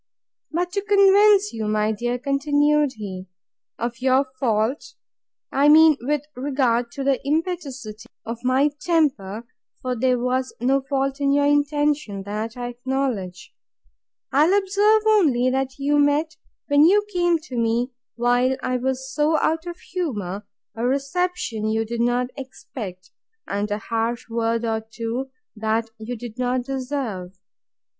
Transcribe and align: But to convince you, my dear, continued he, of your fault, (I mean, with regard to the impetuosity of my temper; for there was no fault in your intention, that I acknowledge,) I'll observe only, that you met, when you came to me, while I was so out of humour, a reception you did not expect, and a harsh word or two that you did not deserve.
But 0.51 0.71
to 0.71 0.81
convince 0.81 1.53
you, 1.53 1.67
my 1.67 1.91
dear, 1.91 2.17
continued 2.17 2.93
he, 2.93 3.27
of 3.77 3.99
your 4.01 4.25
fault, 4.39 4.95
(I 5.51 5.69
mean, 5.69 5.95
with 6.01 6.23
regard 6.35 6.89
to 6.93 7.03
the 7.03 7.21
impetuosity 7.23 8.07
of 8.25 8.39
my 8.43 8.71
temper; 8.81 9.45
for 9.83 9.95
there 9.95 10.17
was 10.17 10.55
no 10.59 10.81
fault 10.81 11.21
in 11.21 11.31
your 11.31 11.45
intention, 11.45 12.23
that 12.23 12.57
I 12.57 12.69
acknowledge,) 12.69 13.53
I'll 14.31 14.57
observe 14.57 15.03
only, 15.05 15.51
that 15.51 15.77
you 15.77 15.99
met, 15.99 16.35
when 16.65 16.83
you 16.83 17.05
came 17.13 17.37
to 17.37 17.55
me, 17.55 17.91
while 18.15 18.57
I 18.63 18.77
was 18.77 19.13
so 19.13 19.37
out 19.37 19.67
of 19.67 19.77
humour, 19.93 20.47
a 20.75 20.83
reception 20.83 21.67
you 21.69 21.85
did 21.85 22.01
not 22.01 22.29
expect, 22.35 23.11
and 23.45 23.69
a 23.69 23.77
harsh 23.77 24.27
word 24.31 24.65
or 24.65 24.81
two 24.81 25.29
that 25.55 25.91
you 25.99 26.15
did 26.15 26.39
not 26.39 26.63
deserve. 26.63 27.37